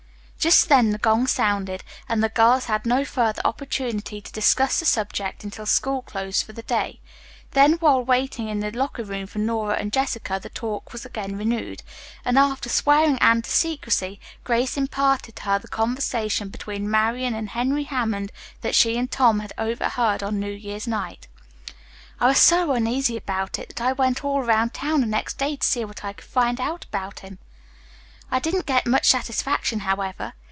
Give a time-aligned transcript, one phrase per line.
[0.43, 4.87] Just then the gong sounded, and the girls had no further opportunity to discuss the
[4.87, 6.99] subject until school closed for the day,
[7.51, 11.37] then while waiting in the locker room for Nora and Jessica, the talk was again
[11.37, 11.83] renewed,
[12.25, 17.49] and after swearing Anne to secrecy, Grace imparted to her the conversation between Marian and
[17.49, 18.31] Henry Hammond
[18.61, 21.27] that she and Tom had overheard on New Year's Night.
[22.19, 25.55] "I was so uneasy about it that I went all around town the next day
[25.57, 27.37] to see what I could find out about him.
[28.33, 30.31] I didn't get much satisfaction, however.